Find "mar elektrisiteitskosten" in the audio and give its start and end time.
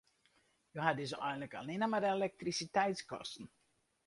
1.95-3.53